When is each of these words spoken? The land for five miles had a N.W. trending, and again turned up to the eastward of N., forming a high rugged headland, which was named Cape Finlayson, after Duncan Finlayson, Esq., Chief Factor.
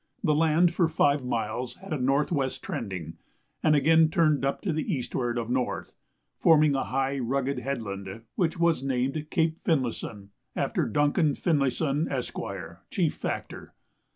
The 0.23 0.33
land 0.33 0.73
for 0.73 0.87
five 0.89 1.23
miles 1.23 1.75
had 1.75 1.93
a 1.93 1.97
N.W. 1.97 2.49
trending, 2.63 3.17
and 3.61 3.75
again 3.75 4.09
turned 4.09 4.43
up 4.43 4.61
to 4.63 4.73
the 4.73 4.91
eastward 4.91 5.37
of 5.37 5.55
N., 5.55 5.85
forming 6.39 6.73
a 6.73 6.85
high 6.85 7.19
rugged 7.19 7.59
headland, 7.59 8.21
which 8.33 8.57
was 8.59 8.81
named 8.83 9.27
Cape 9.29 9.59
Finlayson, 9.63 10.31
after 10.55 10.87
Duncan 10.87 11.35
Finlayson, 11.35 12.07
Esq., 12.11 12.35
Chief 12.89 13.13
Factor. 13.13 13.75